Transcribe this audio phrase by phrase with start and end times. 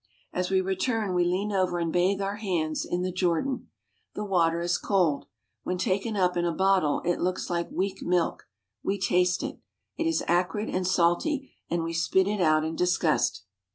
[0.33, 3.67] As we return we lean over and bathe our hands in the Jordan.
[4.15, 5.27] The water is cold.
[5.61, 8.47] When taken up in a bottle it looks like weak milk.
[8.81, 9.59] We taste it.
[9.97, 13.43] It is acrid and salty and we spit it out in disgust.